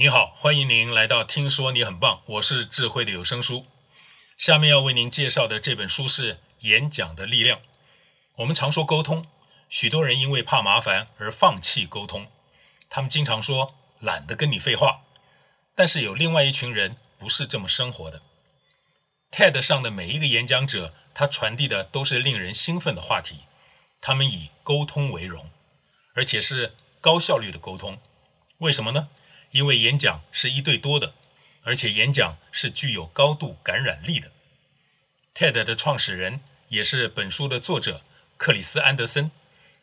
[0.00, 3.66] 你好，欢迎您来到听说你很棒，我是智慧的有声书。
[4.36, 7.58] 下面要为您介绍的这本书是《演讲的力量》。
[8.36, 9.26] 我们常说沟通，
[9.68, 12.28] 许多人因为怕麻烦而放弃沟通，
[12.88, 15.00] 他们经常说懒得跟你废话。
[15.74, 18.22] 但是有另外一群人不是这么生活的。
[19.32, 23.40] TED 上的每一个演讲者，他传递的都是令人兴奋的话题，
[24.00, 25.50] 他们以沟通为荣，
[26.14, 27.98] 而且是高效率的沟通。
[28.58, 29.08] 为什么呢？
[29.50, 31.14] 因为演讲是一对多的，
[31.62, 34.32] 而且演讲是具有高度感染力的。
[35.34, 38.02] TED 的创始人也是本书的作者
[38.36, 39.30] 克里斯·安德森，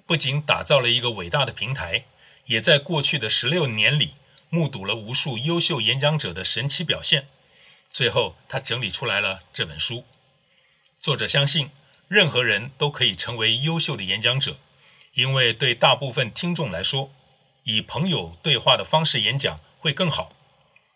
[0.06, 2.06] 不仅打造了一个伟大的平台，
[2.46, 4.14] 也在过去的十六年里
[4.50, 7.28] 目睹了无数优秀演讲者的神奇表现。
[7.90, 10.06] 最后，他整理出来了这本书。
[11.00, 11.70] 作者相信，
[12.08, 14.58] 任何人都可以成为优秀的演讲者，
[15.14, 17.10] 因为对大部分听众来说，
[17.66, 20.32] 以朋友对话的方式演讲会更好，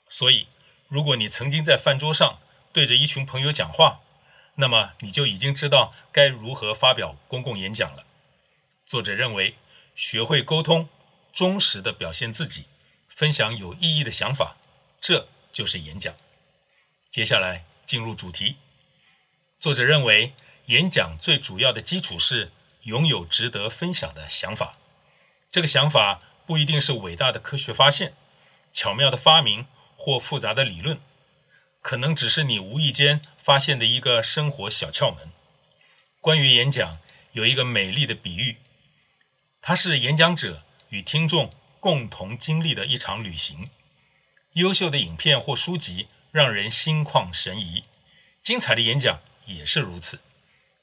[0.08, 0.46] 所以
[0.88, 2.40] 如果你曾经在饭桌上
[2.72, 4.02] 对着一群朋友讲话，
[4.54, 8.06] 那么你就已经知道该如何发表公共演讲了。
[8.86, 9.56] 作者认为，
[9.96, 10.88] 学会沟通，
[11.34, 12.66] 忠实地表现自己，
[13.08, 14.56] 分享有意义的想法，
[15.02, 16.14] 这就是演讲。
[17.10, 18.58] 接下来进入主题。
[19.60, 20.34] 作者认为，
[20.68, 22.52] 演讲最主要的基础是
[22.84, 24.78] 拥有值得分享的想法，
[25.50, 26.20] 这个想法。
[26.50, 28.16] 不一定是伟大的科学发现、
[28.74, 31.00] 巧妙的发明或复杂的理论，
[31.80, 35.32] 可能只是你无意间发现的一个生活小窍门。
[36.20, 36.98] 关于演讲，
[37.34, 38.58] 有一个美丽的比喻，
[39.62, 43.70] 它是演讲者与听众共同经历的一场旅行。
[44.54, 47.84] 优秀的影片或书籍让人心旷神怡，
[48.42, 50.22] 精彩的演讲也是如此。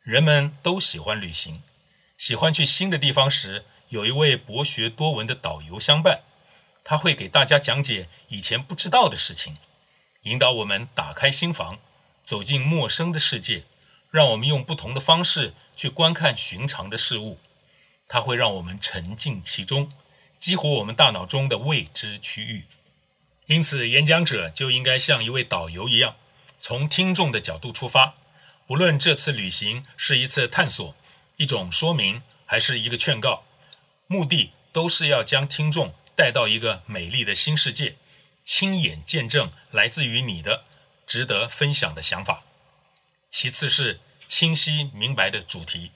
[0.05, 1.65] 人们都喜欢旅行，
[2.17, 3.65] 喜欢去新的地方时。
[3.89, 6.23] 有一位博学多闻的导游相伴，
[6.83, 9.57] 他会给大家讲解以前不知道的事情，
[10.23, 11.79] 引导我们打开心房，
[12.23, 13.65] 走进陌生的世界，
[14.11, 17.39] 让我们用不同的方式去观看寻常的事物。
[18.09, 19.91] 他会让我们沉浸其中，
[20.39, 22.65] 激活我们大脑中的未知区域。
[23.47, 26.17] 因此，演讲者就应该像一位导游一样，
[26.61, 28.15] 从听众的角度出发，
[28.67, 30.97] 不论这次旅行是一次探索、
[31.37, 33.45] 一种说明，还是一个劝告。
[34.09, 37.97] 目的都是要将听众带到一个美丽的新世界，
[38.45, 40.65] 亲眼见证来自于你的
[41.07, 42.45] 值得分享的想法。
[43.31, 45.91] 其次是清晰明白的主题。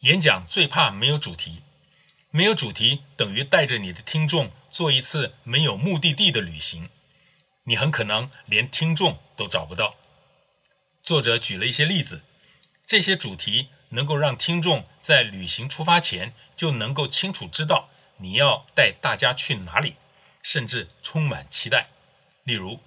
[0.00, 1.62] 演讲最怕没有主题，
[2.30, 6.88] 没有主题等于带着你的听众做一次没有目的地的旅行，
[7.64, 9.96] 你很可能连听众都找不到。
[11.02, 12.22] 作者举了一些例子，
[12.86, 13.68] 这些主题。
[13.90, 19.96] 能够让听众在旅行出发前就能够清楚知道你要带大家去哪里，
[20.42, 21.88] 甚至充满期待。
[22.44, 22.80] 例如，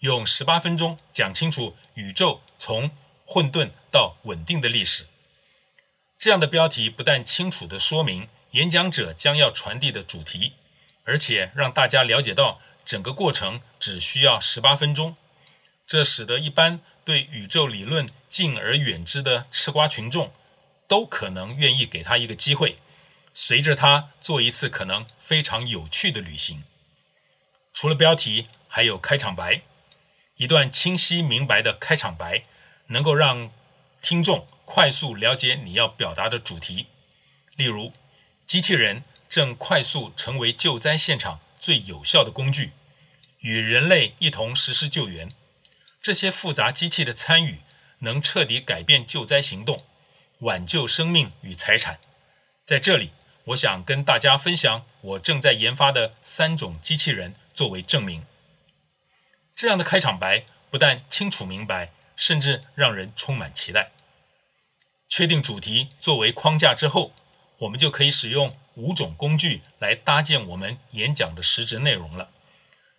[0.00, 2.90] 用十八分钟讲清楚宇宙从
[3.24, 5.06] 混沌到稳定的历史。
[6.18, 10.54] 这样的标题不但清楚地说明演讲者将要传递的主题，
[11.04, 15.16] 而且让大家了解到整个过程只需要十八分钟。
[15.86, 20.32] 这使得一般对宇宙理论敬而远之的吃瓜群众，
[20.86, 22.78] 都可能愿意给他一个机会，
[23.40, 26.64] 随着他做一次可能非常有趣的旅行。
[27.72, 29.62] 除了标题，还有开场白，
[30.38, 32.42] 一段清晰明白的开场白，
[32.88, 33.52] 能够让
[34.02, 36.86] 听众快速了解你要表达的主题。
[37.54, 37.92] 例如，
[38.44, 42.72] 机器人正快速成为救灾现场最有效的工具，
[43.38, 45.32] 与人类一同实施救援。
[46.02, 47.60] 这些复杂机器的参与，
[48.00, 49.84] 能彻底改变救灾行动，
[50.40, 52.00] 挽救生命与财产。
[52.64, 53.12] 在这里，
[53.48, 58.26] 我想跟大家分享我正在研发的三种机器人作为证明。
[59.54, 63.90] 这样的开场白不但清楚明白，甚至让人充满期待。
[65.08, 67.12] 确定主题作为框架之后，
[67.58, 72.30] 我们就可以使用五种工具来搭建我们演讲的实质内容了。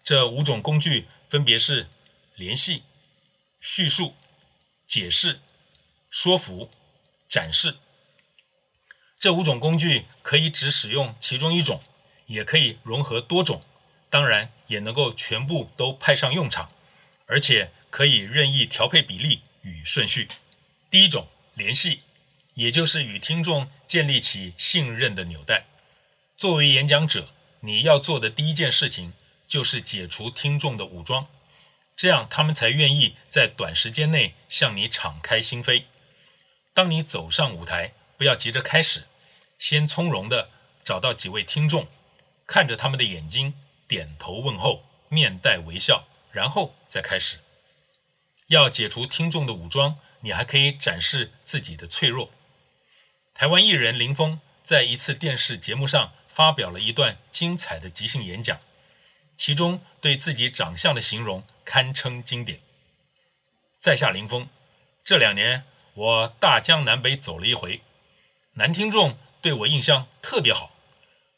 [0.04, 1.88] 这五种工具分别是
[2.36, 2.84] 联系。
[3.62, 4.16] 叙述、
[4.88, 5.42] 解释、
[6.10, 6.72] 说服、
[7.28, 7.76] 展示，
[9.20, 11.84] 这五种工具可以只使用其中一种，
[12.28, 13.62] 也可以融合多种，
[14.10, 16.72] 当然也能够全部都派上用场，
[17.26, 20.30] 而且可以任意调配比例与顺序。
[20.90, 22.00] 第一种，联系，
[22.54, 25.66] 也就是与听众建立起信任的纽带。
[26.38, 27.28] 作为演讲者，
[27.60, 29.12] 你要做的第一件事情
[29.46, 31.28] 就是解除听众的武装。
[31.98, 35.84] 这样，他们才愿意在短时间内向你敞开心扉。
[36.74, 39.04] 当你走上舞台，不要急着开始，
[39.60, 40.50] 先从容地
[40.84, 41.88] 找到几位听众，
[42.48, 43.54] 看着他们的眼睛，
[43.88, 47.40] 点头问候，面带微笑，然后再开始。
[48.48, 52.32] 要解除听众的武装，你还可以展示自己的脆弱。
[53.36, 58.60] 台湾艺人林峰在一次电视节目上发表了一段精彩的即兴演讲，
[59.38, 62.60] 其中对自己长相的形容堪称经典。
[63.80, 64.50] 在下林峰，
[65.06, 65.64] 这两年
[65.94, 67.82] 我大江南北走了一回，
[68.54, 70.72] 男听众对我印象特别好，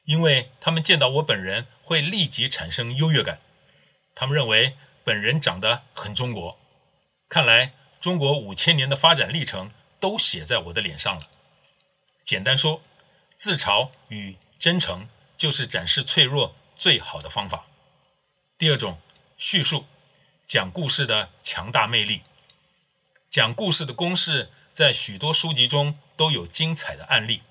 [0.06, 3.39] 因为他们见到我本人会立即产生优越感，
[4.15, 6.59] 他们认为本人长得很中国，
[7.30, 11.30] 看来中国五千年的发展历程都写在我的脸上了。
[12.24, 12.81] 简单说，
[13.36, 15.07] 自嘲与真诚
[15.38, 17.68] 就是展示脆弱最好的方法。
[18.57, 19.00] 第二种，
[19.38, 19.86] 叙述，
[20.48, 22.21] 讲故事的强大魅力。
[23.30, 27.42] 讲故事的公式在许多书籍中都有精彩的案例，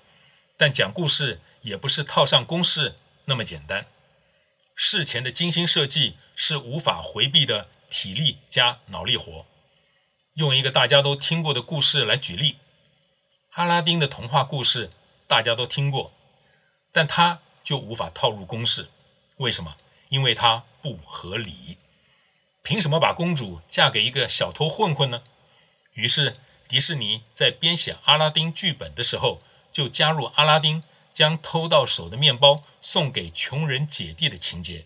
[0.61, 2.93] 但讲故事也不是套上公式
[3.25, 3.87] 那么简单。
[4.75, 9.47] 事前的精心设计是无法回避的体力加脑力活。
[10.35, 12.57] 用一个大家都听过的故事来举例。
[13.53, 14.91] 阿拉丁的童话故事
[15.25, 16.13] 大家都听过，
[16.91, 18.89] 但它就无法套入公式。
[19.37, 19.75] 为什么？
[20.09, 21.79] 因为它不合理。
[22.61, 25.23] 凭什么把公主嫁给一个小偷混混呢？
[25.93, 26.37] 于是
[26.67, 29.39] 迪士尼在编写阿拉丁剧本的时候，
[29.71, 30.83] 就加入阿拉丁
[31.13, 34.85] 将偷到手的面包送给穷人姐弟的情节。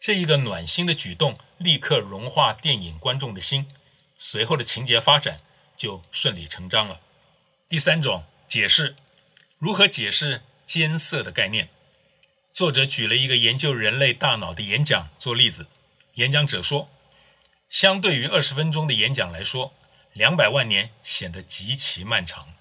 [0.00, 3.66] 这一个暖心的举动立刻融化电影观众的心，
[4.18, 5.40] 随后的情节发展
[5.76, 7.00] 就顺理成章了。
[7.68, 8.94] 第三种解释，
[9.58, 11.68] 如何解释艰涩的概念？
[12.52, 15.66] 作者举了一个研究人类大脑的演讲做例子。
[16.14, 16.88] 演讲者说，
[17.68, 19.72] 相对于二十分钟的演讲来说，
[20.12, 22.54] 两百万年显得极其漫长。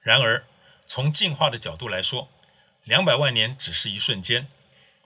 [0.00, 0.44] 然而，
[0.92, 2.28] 从进化的角度来说，
[2.82, 4.48] 两百万年只是一瞬间。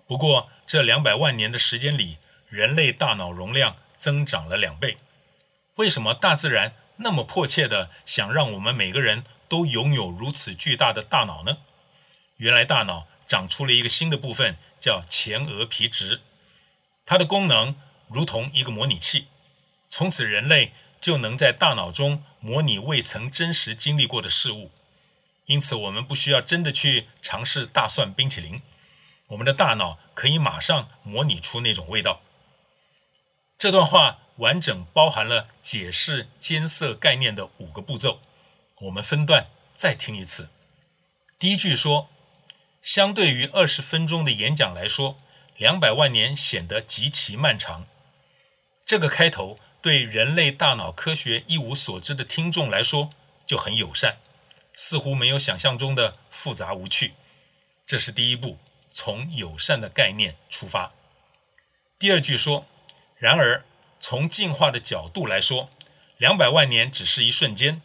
[0.06, 2.16] 不过，这两百万年的时间里，
[2.48, 4.96] 人类大脑容量增长了两倍。
[5.74, 11.58] 为什么大自然那么迫切地想让我们每个人都拥有如此巨大的大脑呢？
[12.38, 16.22] 原来大脑长出了一个新的部分，叫前额皮质，
[17.04, 17.76] 它的功能
[18.08, 19.26] 如同一个模拟器。
[19.90, 24.70] 从此，人类就能在大脑中模拟未曾真实经历过的事物。
[25.46, 28.62] 因此，我们不需要真的去尝试大蒜冰淇淋，
[29.28, 32.20] 我们的大脑可以马上模拟出那种味道。
[33.58, 34.18] 这段话。
[34.38, 38.18] 完整包含了解释艰涩概念的五个步骤，
[38.80, 39.46] 我们分段
[39.76, 40.48] 再听一次。
[41.38, 42.10] 第一句说，
[42.82, 45.16] 相对于二十分钟的演讲来说，
[45.56, 47.86] 两百万年显得极其漫长。
[48.84, 53.10] 这个开头对人类大脑科学一无所知的听众来说
[53.46, 54.18] 就很友善，
[54.74, 57.14] 似乎没有想象中的复杂无趣。
[57.86, 58.58] 这是第一步，
[58.92, 60.92] 从友善的概念出发。
[61.98, 62.66] 第二句说，
[63.18, 63.64] 然而。
[64.00, 65.70] 从进化的角度来说，
[66.18, 67.80] 两百万年只是一瞬间。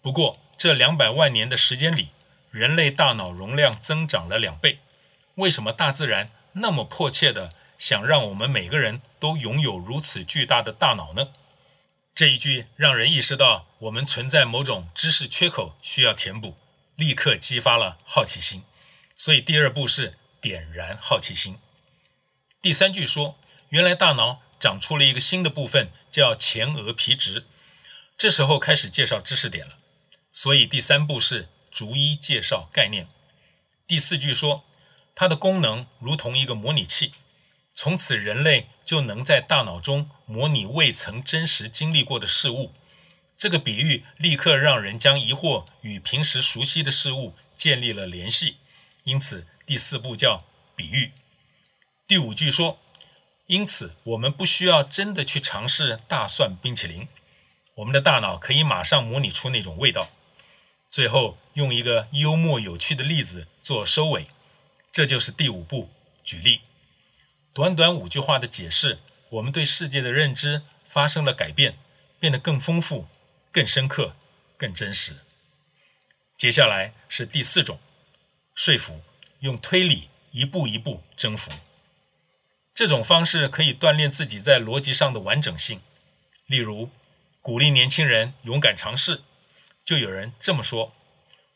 [0.00, 2.08] 不过，这两百万年的时间里，
[2.50, 4.78] 人类大脑容量增长了两倍。
[5.34, 11.28] 为什么大自然那么迫切的想让我们每个人都拥有如此巨大的大脑呢？
[12.20, 16.54] 这一句让人意识到我们存在某种知识缺口需要填补，
[16.94, 18.62] 立刻激发了好奇心。
[19.16, 21.56] 所以，第二步是点燃好奇心。
[22.60, 23.38] 第三句说，
[23.70, 24.42] 原来大脑。
[24.60, 27.46] 长出了一个新的部分，叫前额皮质。
[28.18, 29.78] 这时候开始介绍知识点了，
[30.30, 33.08] 所以第三步是逐一介绍概念。
[33.86, 34.66] 第四句说，
[35.14, 37.12] 它的功能如同一个模拟器，
[37.74, 42.72] 从此人类就能在大脑中模拟未曾真实经历过的事物。
[43.36, 48.58] 这个比喻立刻让人将疑惑与平时熟悉的事物建立了联系，
[49.04, 50.44] 因此第四步叫
[50.76, 51.12] 比喻。
[52.06, 52.78] 第五句说。
[53.46, 57.08] 因此，我们不需要真的去尝试大蒜冰淇淋，
[57.74, 60.08] 我们的大脑可以马上模拟出那种味道。
[60.88, 64.28] 最后，用一个幽默有趣的例子做收尾，
[64.92, 65.90] 这就是第五步。
[66.22, 66.60] 举例，
[67.52, 71.78] 短短五句话的解释，我们对世界的认知发生了改变，
[72.18, 73.06] 变得更丰富、
[73.52, 74.16] 更深刻、
[74.56, 75.18] 更真实。
[76.36, 77.78] 接下来是第四种，
[78.54, 79.02] 说服，
[79.40, 81.52] 用推理一步一步征服。
[82.74, 85.80] 这种方式可以锻炼自己在逻辑上的完整性，
[86.46, 86.90] 例如
[87.40, 89.22] 鼓励年轻人勇敢尝试。
[89.84, 90.92] 就有人这么说：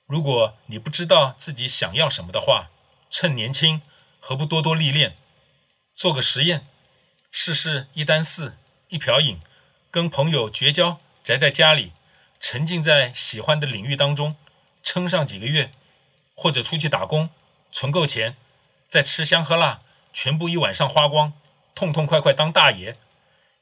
[0.07, 2.71] 如果你不知道自己想要什么的话，
[3.11, 3.83] 趁年轻，
[4.21, 5.17] 何不多多历练，
[5.97, 6.67] 做个实验，
[7.37, 8.57] 试试一单四
[8.91, 9.41] 一瓢饮，
[9.91, 11.91] 跟朋友绝交，宅在家里，
[12.39, 14.37] 沉浸在喜欢的领域当中，
[14.85, 15.73] 撑上几个月，
[16.37, 17.31] 或者出去打工，
[17.73, 18.37] 存够钱，
[18.89, 19.81] 再吃香喝辣。
[20.13, 21.33] 全部一晚上花光，
[21.75, 22.97] 痛痛快快当大爷。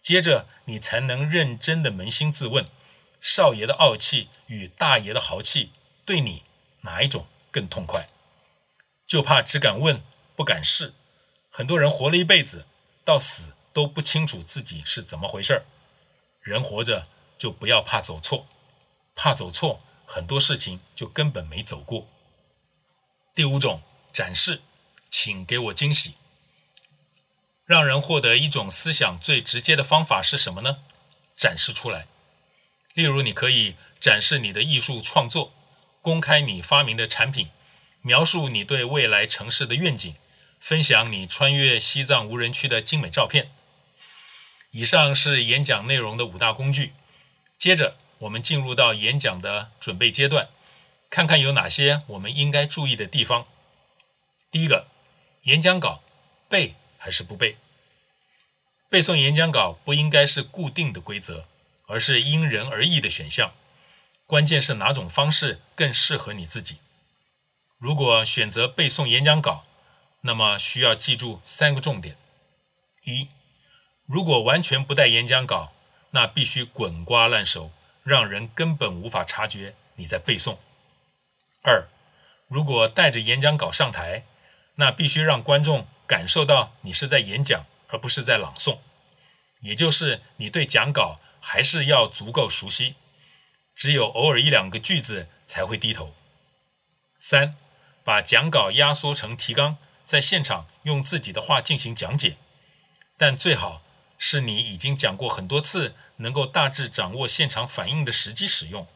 [0.02, 2.68] 接着，你才能认真的扪心自问：
[3.22, 5.72] 少爷的傲气与大爷的豪气，
[6.04, 6.42] 对你
[6.82, 8.06] 哪一种更痛快？
[9.06, 10.02] 就怕只敢问
[10.36, 10.92] 不敢试。
[11.50, 12.66] 很多人活了一辈子，
[13.02, 15.64] 到死都不清楚自己是怎么回事儿。
[16.42, 17.06] 人活着
[17.38, 18.46] 就不要怕走错，
[19.14, 22.08] 怕走错，很多事情就根本没走过。
[23.34, 24.60] 第五种，展示，
[25.08, 26.14] 请给我惊喜。
[27.64, 30.78] 让人获得一种思想最直接的方法是什么呢？
[31.36, 32.06] 展示出来。
[32.92, 35.54] 例如，你可以展示你的艺术创作，
[36.02, 37.48] 公开你发明的产品，
[38.02, 40.14] 描述你对未来城市的愿景，
[40.60, 43.50] 分享你穿越西藏无人区的精美照片。
[44.72, 46.94] 以上是演讲内容的五大工具。
[47.58, 50.48] 接着，我们进入到演讲的准备阶段，
[51.10, 53.46] 看看有哪些我们应该注意的地方。
[54.50, 54.86] 第一个，
[55.42, 56.02] 演讲稿
[56.48, 57.58] 背还是不背？
[58.88, 61.46] 背诵演讲稿不应该是固定的规则，
[61.86, 63.52] 而是因人而异的选项。
[64.26, 66.78] 关键是哪种方式更适合你自己。
[67.76, 69.66] 如果选择背诵演讲稿，
[70.22, 72.16] 那么需要记住三个重点：
[73.04, 73.28] 一，
[74.06, 75.72] 如果完全不带演讲稿，
[76.10, 80.56] 那必须滚瓜烂熟，让人根本无法察觉你在背诵；
[81.62, 81.88] 二，
[82.48, 84.24] 如果带着演讲稿上台，
[84.76, 87.64] 那必须让观众感受到你是在演讲。
[87.94, 88.78] 而不是在朗诵，
[89.60, 92.94] 也就是你对讲稿还是要足够熟悉，
[93.74, 96.14] 只有偶尔一两个句子才会低头。
[97.20, 97.54] 三，
[98.02, 102.38] 把讲稿压缩成提纲，在现场用自己的话进行讲解，
[103.18, 103.82] 但最好
[104.24, 108.86] 是你已经讲过很多次，能够大致掌握现场反应的时机使用。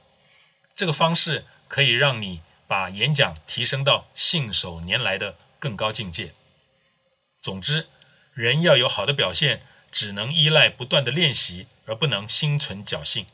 [0.73, 6.33] 这个方式可以让你把演讲提升到信手拈来的更高境界。
[7.40, 7.88] 总之。
[8.35, 13.25] 人要有好的表现，只能依赖不断的练习，而不能心存侥幸。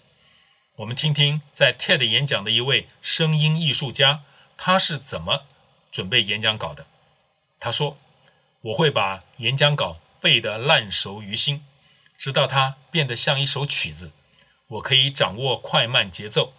[0.76, 4.22] 我们听听在 TED 演讲的一位声音艺术家，
[4.56, 5.42] 他是怎么
[5.90, 6.86] 准备演讲稿的。
[7.58, 7.98] 他说
[8.62, 11.64] ：“我会把演讲稿背得烂熟于心，
[12.22, 14.12] 直到它变得像一首曲子。
[14.68, 16.52] 我可以掌握快慢节奏，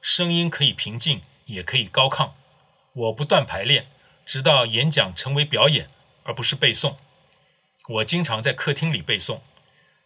[0.00, 2.30] 声音可以平静，也可以高亢。
[2.94, 3.86] 我不断排练，
[4.24, 5.90] 直到演讲成为表演，
[6.22, 6.96] 而不是背诵。”
[7.86, 9.40] 我经常在客厅里背诵，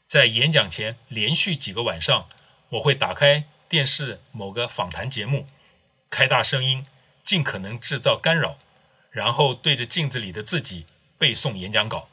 [0.05, 2.29] 在演讲前连续几个晚上，
[2.71, 5.47] 我会打开电视某个访谈节目，
[6.11, 6.85] 开大声音，
[7.23, 8.59] 尽可能制造干扰，
[9.13, 12.09] 然后对着镜子里的自己背诵演讲稿。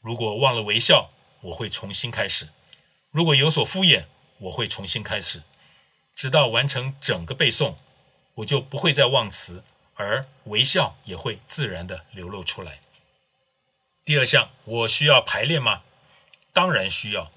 [0.00, 1.10] 如果忘了微笑，
[1.42, 2.46] 我会重新开始；
[3.10, 4.06] 如果有所敷衍，
[4.38, 5.42] 我会重新开始，
[6.16, 7.76] 直到完成整个背诵，
[8.36, 9.62] 我就不会再忘词，
[9.94, 12.80] 而微笑也会自然地流露出来。
[14.04, 15.82] 第二项，我需要排练吗？
[16.52, 17.30] 当然需要。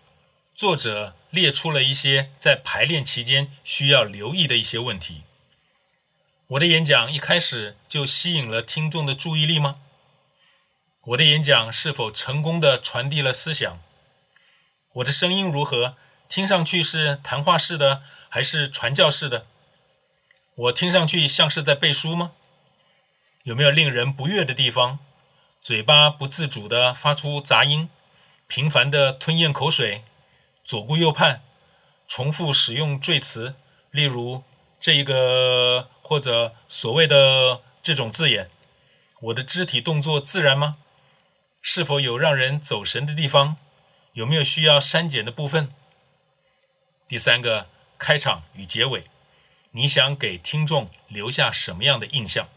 [0.56, 5.24] 作者列出了一些在排练期间需要留意的一些问题。
[6.48, 9.82] 我的演讲一开始就吸引了听众的注意力吗？
[11.02, 13.80] 我的演讲是否成功地传递了思想？
[14.96, 15.98] 我的声音如何？
[16.30, 19.46] 听上去是谈话式的，还是传教式的？
[20.56, 22.32] 我听上去像是在背书吗？
[23.44, 25.00] 有没有令人不悦的地方？
[25.62, 27.90] 嘴巴不自主地发出杂音，
[28.48, 30.02] 频繁地吞咽口水，
[30.64, 31.42] 左顾右盼，
[32.08, 33.56] 重复使用赘词，
[33.92, 34.46] 例如
[34.80, 38.48] 这一个或者所谓的这种字眼。
[39.20, 40.78] 我的肢体动作自然吗？
[41.62, 43.58] 是否有让人走神的地方？
[44.16, 45.74] 有没有需要删减的部分？
[47.08, 49.06] 第三个，开场与结尾，
[49.72, 52.50] 你想给听众留下什么样的印象？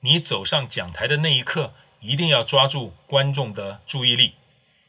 [0.00, 1.72] 你走上讲台的那一刻。
[2.04, 4.34] 一定要抓住观众的注意力，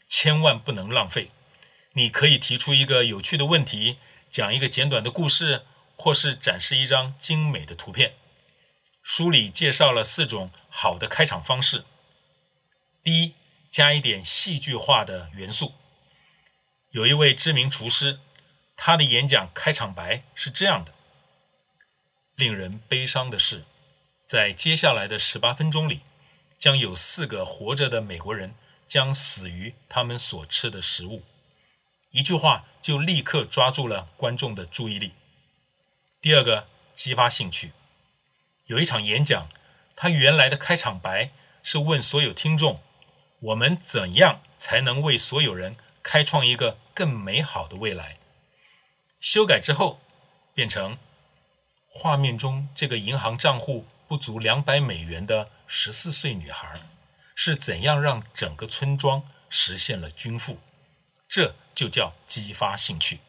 [0.09, 1.29] 千万不能浪费。
[1.91, 3.97] 你可以提出一个有趣的问题，
[4.31, 5.63] 讲一个简短的故事，
[5.95, 8.15] 或是展示一张精美的图片。
[9.03, 11.85] 书里介绍了四种好的开场方式。
[13.03, 13.35] 第一，
[13.73, 15.73] 加一点戏剧化的元素。
[16.91, 18.19] 有一位知名厨师，
[18.77, 20.93] 他的演讲开场白是这样的：
[22.35, 23.65] 令人悲伤的是，
[24.27, 26.01] 在接下来的十八分钟里。
[26.59, 28.55] 将有四个活着的美国人
[28.87, 31.25] 将死于他们所吃的食物，
[32.11, 35.13] 一句话就立刻抓住了观众的注意力。
[36.21, 37.73] 第二个，激发兴趣。
[38.67, 39.49] 有一场演讲，
[39.97, 41.31] 他原来的开场白
[41.63, 42.81] 是问所有听众
[43.43, 48.17] ：“我们怎样才能为所有人开创一个更美好的未来？”
[49.21, 50.01] 修改之后，
[50.53, 50.97] 变成
[51.89, 55.49] 画面中这个银行账户不足两百美元的。
[55.75, 56.81] 十四岁女孩
[57.33, 60.59] 是怎样让整个村庄实现了均富，
[61.27, 63.21] 这就叫激发兴趣。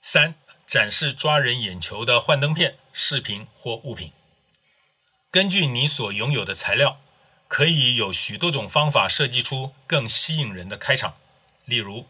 [0.00, 0.34] 三、
[0.66, 4.12] 展示抓人眼球的幻灯片、视频或物品。
[5.30, 7.00] 根据你所拥有的材料，
[7.48, 11.16] 可以有许多种方法设计出更吸引人的开场。
[11.64, 12.06] 例如，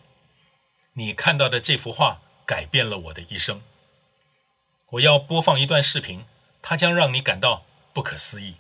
[0.95, 3.63] 你看到的这幅画改变了我的一生。
[4.91, 6.25] 我要播放一段视频，
[6.63, 8.57] 它将让你感到不可思议。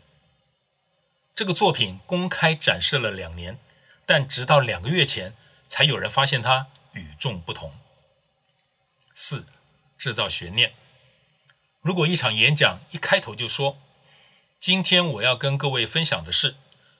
[1.35, 3.59] 这个作品公开展示了两年，
[4.05, 5.35] 但直到两个月前
[5.69, 7.79] 才有人发现它与众不同。
[9.15, 9.47] 四、
[9.97, 10.75] 制造悬念。
[11.81, 13.79] 如果一场演讲一开头就说
[14.59, 16.57] ：“今天我要跟各位分享的是，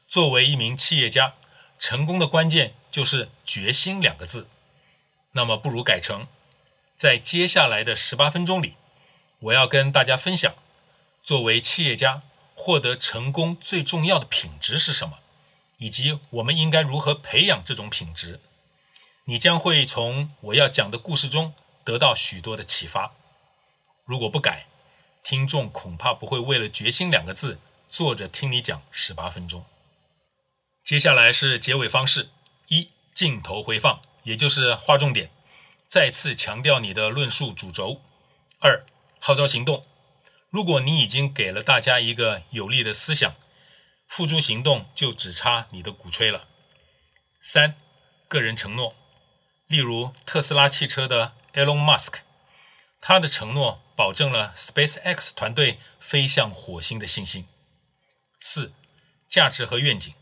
[0.09, 1.35] 作为一名企业家，
[1.79, 4.49] 成功的关键就是决心两个字。”
[5.33, 6.27] 那么不如改成，
[6.97, 8.75] 在接下来的十八分钟里。
[9.41, 10.55] 我要跟大家分享，
[11.23, 12.23] 作为企业家
[12.55, 15.19] 获得成功最重要的品质是什么，
[15.77, 18.41] 以及我们应该如何培养这种品质。
[19.25, 21.53] 你将会从我要讲的故事中
[21.85, 23.13] 得到许多的启发。
[24.07, 24.67] 如果不改，
[25.23, 27.59] 听众恐怕不会为了“决心”两个字
[27.91, 29.67] 坐着听你讲十八分钟。
[30.87, 32.29] 接下来是结尾方式：
[32.69, 35.29] 一、镜头回放，也就是划重点，
[35.89, 38.01] 再次强调你的论述主轴；
[38.61, 38.85] 二、
[39.19, 39.85] 号召行动。
[40.49, 43.35] 如果你已经给了大家一个有力的思想，
[44.07, 46.47] 付诸行动就只差你的鼓吹了。
[47.43, 47.75] 三、
[48.29, 48.95] 个人承诺。
[49.67, 52.19] 例如特斯拉汽车的 Elon Musk，
[53.01, 57.49] 他的承诺保证了 SpaceX 团队飞向火星的信心。
[58.39, 58.73] 四、
[59.29, 60.15] 价值和愿景。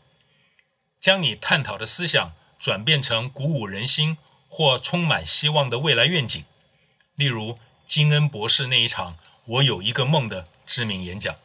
[1.05, 4.17] 将你探讨的思想转变成鼓舞人心
[4.49, 6.43] 或充满希望的未来愿景。
[7.15, 7.59] 例如。
[7.85, 11.35] 金恩博士那一场“我有一个梦”的知名演讲。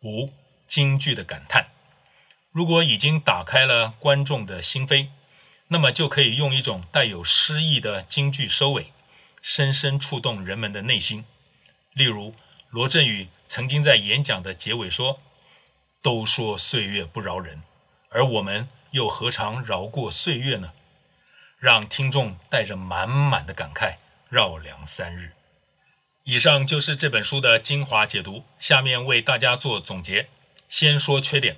[0.00, 0.32] 五、
[0.66, 1.70] 京剧的感叹。
[2.50, 5.08] 如果已经打开了观众的心扉，
[5.68, 8.94] 那么就可以用一种带有诗意的京剧收尾，
[9.42, 11.26] 深深触动人们的内心。
[11.92, 12.34] 例如，
[12.70, 15.18] 罗振宇曾经在演讲的结尾说
[16.00, 17.62] ：“都说岁月不饶人，
[18.14, 20.72] 而我们又何尝饶过岁月呢？”
[21.60, 23.96] 让听众带着满满的感慨。
[24.30, 25.32] 绕梁三日。
[26.24, 30.28] 以上就是这本书的精华解读，下面为大家做总结。
[30.68, 31.56] 先说缺点，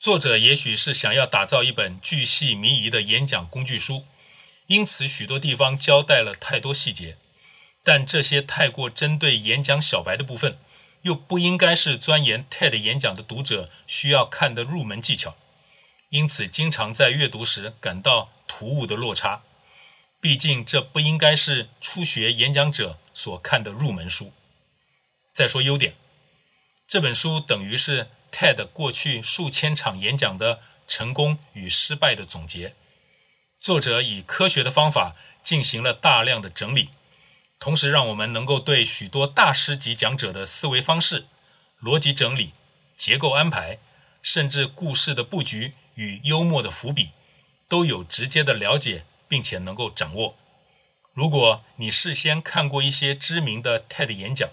[0.00, 4.04] 作者也许是想要打造一本巨细靡遗的演讲工具书，
[4.66, 7.16] 因此许多地方交代了太多细节。
[7.84, 10.58] 但这些太过针对演讲小白的部分，
[11.02, 15.36] 又不应该是钻研 TED 演讲的读者需要看的入门技巧，
[16.14, 19.42] 因此经常在阅读时感到突兀的落差。
[20.20, 24.32] 毕竟，这不应该是初学演讲者所看的入门书。
[25.32, 25.96] 再说优点，
[26.86, 32.76] 这本书等于是 TED 过去数千场演讲的成功与失败的总结。
[33.60, 36.90] 作者以科学的方法进行了大量的整理，
[37.58, 41.26] 同时让我们能够对许多大师级讲者的思维方式、
[41.82, 42.52] 逻辑整理、
[42.96, 43.80] 结构安排，
[44.22, 47.10] 甚至故事的布局与幽默的伏笔，
[47.68, 49.04] 都有直接的了解。
[49.26, 50.36] 并且能够掌握。
[51.12, 54.50] 如果你事先看过一些知名的 TED 演讲，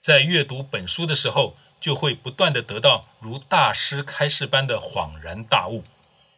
[0.00, 5.84] 在阅读本书的时候，就会不断地得到如大师开示般的恍然大悟。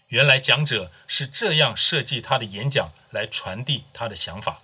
[0.08, 4.58] 原来讲者是这样设计他的演讲来传递他的想法。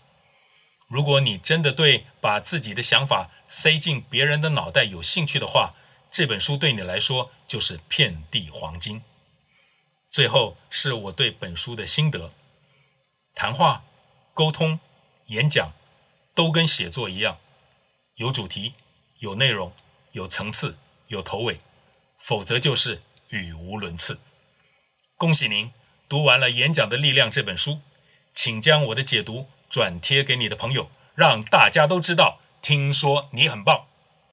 [0.89, 5.73] 如果你真的对把自己的想法塞进别人的脑袋有兴趣的话，
[6.11, 9.03] 这本书对你来说就是遍地黄金。
[10.11, 12.33] 最后是我对本书的心得。
[13.35, 13.85] 谈话、
[14.33, 14.81] 沟通、
[15.27, 15.73] 演讲，
[16.35, 17.39] 都跟写作一样，
[18.17, 18.75] 有主题、
[19.19, 19.73] 有内容、
[20.13, 21.59] 有层次、有头尾，
[22.19, 24.21] 否则就是语无伦次。
[25.17, 25.71] 恭喜您
[26.09, 27.81] 读完了《演讲的力量》这本书，
[28.35, 32.41] 请将我的解读转贴给你的朋友，让大家都知道。
[32.63, 33.87] 听说你很棒。